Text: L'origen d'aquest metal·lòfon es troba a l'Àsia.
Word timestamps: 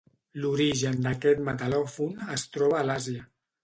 L'origen 0.45 0.97
d'aquest 1.03 1.45
metal·lòfon 1.51 2.19
es 2.41 2.49
troba 2.57 2.85
a 2.85 2.87
l'Àsia. 2.91 3.33